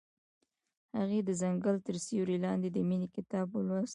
[0.97, 3.89] هغې د ځنګل تر سیوري لاندې د مینې کتاب ولوست.